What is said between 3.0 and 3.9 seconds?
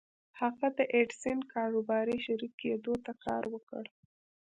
ته کار وکړ.